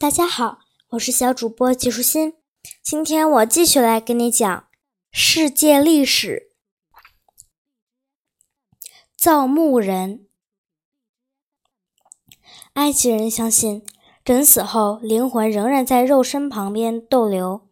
[0.00, 0.60] 大家好，
[0.92, 2.32] 我是小主播季舒心。
[2.82, 4.64] 今天我继续来跟你讲
[5.12, 6.54] 世界历史。
[9.14, 10.26] 造墓人，
[12.72, 13.84] 埃及人相信
[14.24, 17.68] 人死后灵魂仍然在肉身旁边逗留，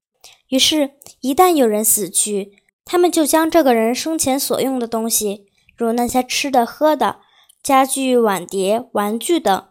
[0.49, 7.23] 于是，一旦有人死去，他们就将这个人生前所用的东西，如那些吃的、喝的、
[7.63, 9.71] 家具、碗碟、玩具等。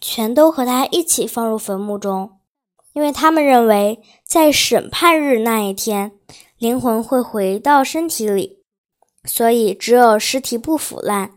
[0.00, 2.38] 全都和他一起放入坟墓中，
[2.92, 6.12] 因为他们认为在审判日那一天，
[6.58, 8.58] 灵魂会回到身体里，
[9.24, 11.32] 所以只有尸体不腐烂，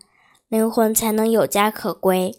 [0.47, 2.35] 灵魂才能有家可归。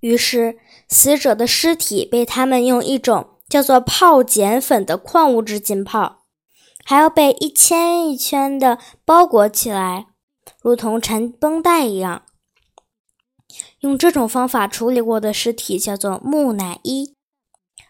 [0.00, 6.24] 于是，死者的尸体被他们用一种叫做泡碱粉的矿物质浸泡，
[6.84, 10.06] 还要被一圈一圈的包裹起来，
[10.60, 12.22] 如同缠绷带一样。
[13.82, 17.16] 用这种方法处理过的尸体叫做木乃伊。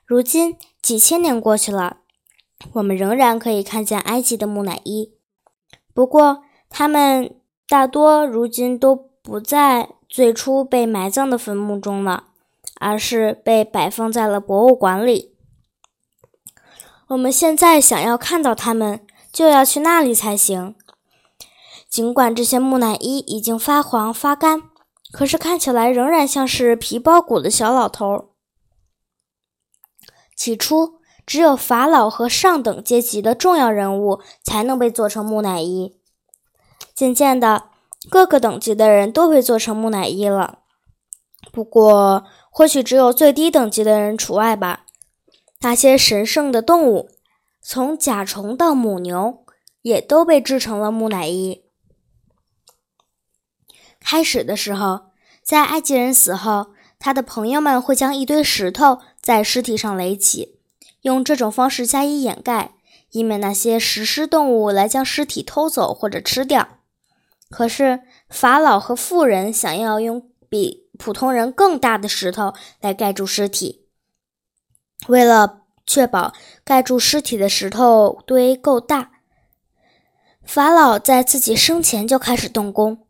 [0.07, 1.99] 如今几千年过去了，
[2.73, 5.13] 我们仍然可以看见埃及的木乃伊。
[5.93, 7.37] 不过，它们
[7.69, 12.25] 大多如今都不在最初被埋葬的坟墓中了，
[12.81, 15.35] 而是被摆放在了博物馆里。
[17.09, 20.75] 我们现在想要看到它们，就要去那里才行。
[21.91, 24.72] 尽管这些木乃伊已经发黄发干。
[25.13, 28.31] 可是看起来仍然像是皮包骨的小老头。
[30.35, 30.95] 起初，
[31.27, 35.97] 只有法老和上等阶级的重要人物才能被做成木乃伊。
[36.95, 37.65] 渐渐的，
[38.11, 40.61] 各个等级的人都被做成木乃伊了。
[41.53, 44.87] 不过，或许只有最低等级的人除外吧。
[45.61, 47.11] 那些神圣的动物，
[47.61, 49.45] 从甲虫到母牛，
[49.83, 51.62] 也都被制成了木乃伊。
[54.05, 55.07] 开始的时候，
[55.43, 60.59] 在埃及人死后，他的朋友们会将一堆石头在尸体上垒起，
[61.03, 62.75] 用这种方式加以掩盖，
[63.11, 66.79] 以免那些食尸动物来将尸体偷走或者吃掉。
[67.51, 73.87] 可是，法老和富人想要用比普通人更大的石头来盖住尸体，
[75.09, 76.33] 为了确保
[76.65, 79.11] 盖住尸体的石头堆够大，
[80.45, 83.07] 法老在自己生前就开始动工。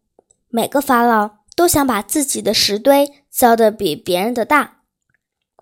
[0.55, 4.83] 每个法老都想把自己的石堆造得比别人的大，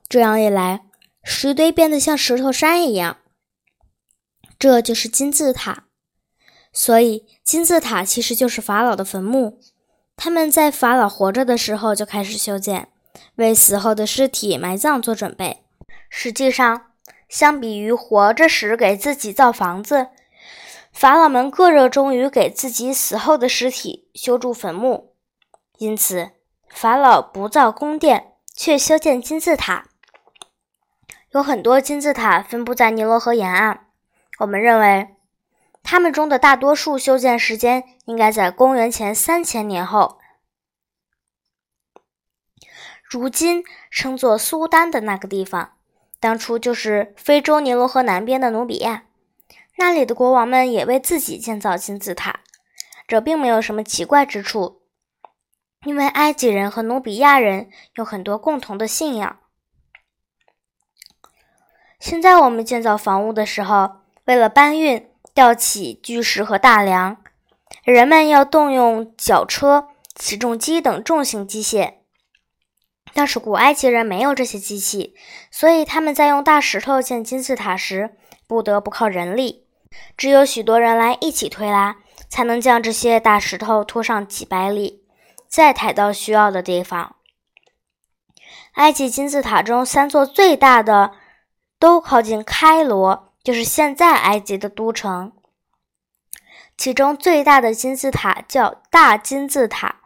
[0.08, 0.80] 这样一来，
[1.22, 3.18] 石堆变得像石头山一样。
[4.58, 5.84] 这就是金字塔。
[6.72, 9.60] 所以，金字塔其实就是法老的坟墓。
[10.16, 12.88] 他们在法老活着的时候就开始修建，
[13.36, 15.62] 为死后的尸体埋葬做准备。
[16.08, 16.86] 实际上，
[17.28, 20.08] 相比于活着时给自己造房子，
[20.92, 25.14] 法老们各热衷于给自己死后的尸体修筑坟墓，
[25.78, 26.32] 因此
[26.68, 29.86] 法老不造宫殿，却修建金字塔。
[31.30, 33.86] 有很多金字塔分布在尼罗河沿岸。
[34.40, 35.14] 我们认为，
[35.82, 40.18] 他们中的大多数修建时间应该在公元前三千年后。
[43.04, 45.72] 如今称作苏丹的那个地方，
[46.18, 49.04] 当初就是非洲尼罗河南边的努比亚。
[49.80, 52.40] 那里的国王们也为自己建造金字塔，
[53.08, 54.82] 这并没有什么奇怪之处，
[55.86, 59.38] 因为埃及人和努比亚人有很多共同的信仰。
[61.98, 67.16] 现在我们建造房屋的时候，为了搬运、吊起巨石和大梁，
[67.82, 71.94] 人们要动用绞车、起重机等重型机械。
[73.14, 75.14] 但是古埃及人没有这些机器，
[75.50, 78.14] 所以他们在用大石头建金字塔时，
[78.46, 79.68] 不得不靠人力。
[80.16, 81.96] 只有许多人来一起推拉，
[82.28, 85.04] 才能将这些大石头拖上几百里，
[85.48, 87.16] 再抬到需要的地方。
[88.74, 91.12] 埃及金字塔中三座最大的
[91.78, 95.32] 都靠近开罗，就是现在埃及的都城。
[96.76, 100.02] 其中最大的金字塔叫大金字塔，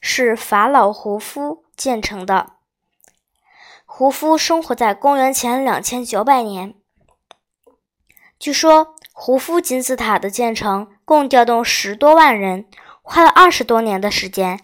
[0.00, 2.54] 是法老胡夫建成的。
[3.84, 6.74] 胡夫生活在公元前两千九百年，
[8.38, 8.95] 据说。
[9.18, 12.66] 胡夫金字塔的建成共调动十多万人，
[13.00, 14.60] 花了二十多年的时间。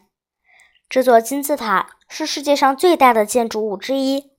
[0.90, 4.31] 这座金字塔是世界上最大的建筑物之一，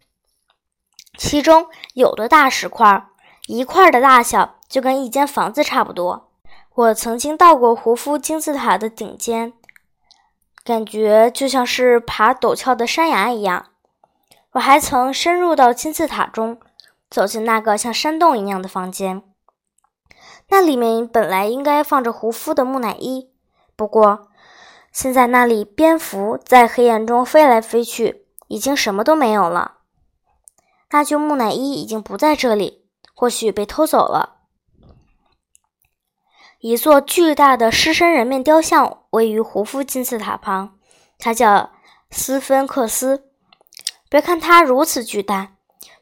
[1.18, 1.66] 其中
[1.96, 3.08] 有的大石块，
[3.48, 6.30] 一块的大小就跟一间房子差不多。
[6.76, 9.54] 我曾经到过胡夫金字塔的顶尖，
[10.64, 13.72] 感觉就像是爬陡峭的山崖一样。
[14.52, 16.60] 我还曾深入到金字塔中，
[17.10, 19.24] 走进那个像山洞一样的房间。
[20.54, 23.32] 那里面本来应该放着胡夫的木乃伊，
[23.76, 24.28] 不过
[24.92, 29.78] 现在那里蝙蝠在黑暗中飞来飞去，已经什么都没有了。
[30.92, 32.86] 那具木乃伊已经不在这里，
[33.16, 34.42] 或许被偷走了。
[36.60, 40.78] 一座巨大的狮身人面雕像位于胡夫金字塔旁，
[41.18, 41.72] 它叫
[42.12, 43.24] 斯芬克斯。
[44.08, 45.54] 别看它如此巨大，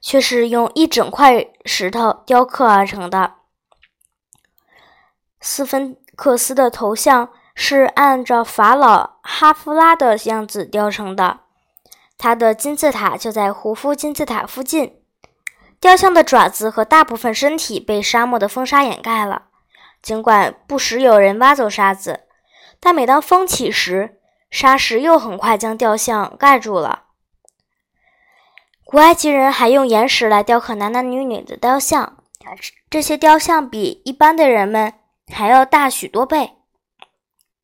[0.01, 3.35] 却是用一整块石头雕刻而成的。
[5.41, 11.39] 斯芬克斯的头像是按照法老哈夫拉的样子雕成的，
[12.17, 15.01] 他的金字塔就在胡夫金字塔附近。
[15.79, 19.45] 雕像的爪子和大部分身体被沙漠的风沙掩盖了。
[20.01, 22.21] 尽管不时有人挖走沙子，
[22.79, 24.19] 但每当风起时，
[24.51, 27.05] 沙石又很快将雕像盖住了。
[28.83, 32.17] 古埃及人还用岩石来雕刻男男女女的雕像，
[32.89, 34.93] 这些雕像比一般的人们
[35.31, 36.57] 还要大许多倍。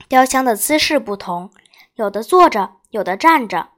[0.07, 1.51] 雕像的姿势不同，
[1.95, 3.69] 有的坐着，有的站着，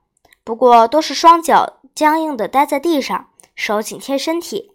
[0.44, 4.72] 不过都是双脚僵硬地待在地上，手紧贴身体，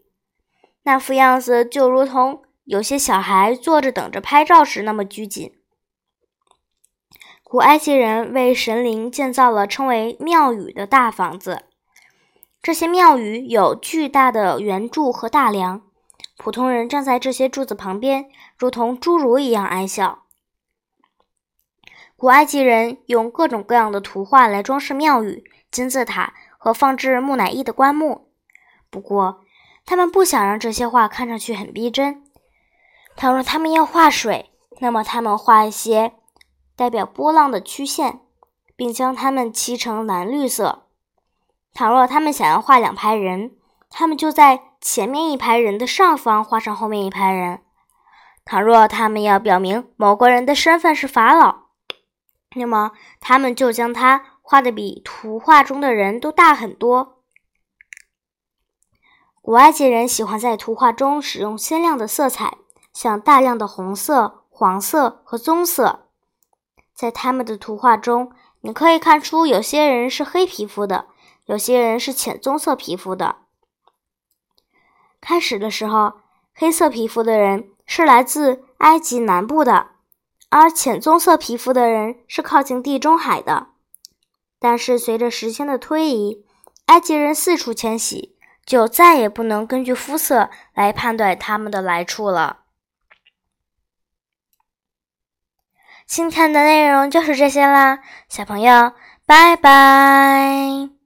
[0.82, 2.42] 那副样子就如同……
[2.66, 5.52] 有些小孩坐着等着拍照时那么拘谨。
[7.42, 11.64] 古埃及人为神灵建造了称为庙宇的大房子，
[12.62, 15.82] 这些庙宇有巨大的圆柱和大梁，
[16.44, 20.24] 普通人站在这些柱子旁边，如同侏儒一样矮小。
[22.16, 28.28] 古埃及人用各种各样的图画来装饰庙宇、金字塔和放置木乃伊的棺木，
[28.90, 29.40] 不过
[29.86, 32.22] 他们不想让这些画看上去很逼真。
[33.16, 34.50] 倘若他们要画水，
[34.80, 36.12] 那么他们画一些
[36.76, 38.20] 代表波浪的曲线，
[38.76, 40.88] 并将它们漆成蓝绿色。
[41.72, 43.52] 倘若他们想要画两排人，
[43.88, 47.62] 他们就在前面一排人的上方画上后面一排人。
[48.44, 51.68] 倘若他们要表明某个人的身份是法老，
[52.54, 57.22] 那么他们就将他画的比图画中的人都大很多。
[59.40, 62.58] 古埃及人喜欢在图画中使用鲜亮的色彩。
[62.92, 66.10] 像大量的红色、黄色和棕色，
[66.94, 68.30] 在他们的图画中，
[68.60, 71.06] 你可以看出有些人是黑皮肤的，
[71.46, 73.43] 有些人是浅棕色皮肤的。
[75.24, 76.20] 开始的时候，
[76.54, 79.86] 黑色皮肤的人是来自埃及南部的，
[80.50, 83.68] 而浅棕色皮肤的人是靠近地中海的。
[84.60, 86.44] 但是随着时间的推移，
[86.86, 88.36] 埃及人四处迁徙，
[88.66, 92.58] 就再也不能根据肤色来判断他们的来处了。
[96.06, 98.92] 今天的内容就是这些啦，小朋友，
[99.24, 101.03] 拜拜。